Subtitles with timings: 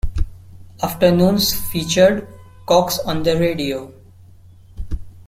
[0.81, 2.27] Afternoons featured
[2.65, 3.93] "Cox on the Radio".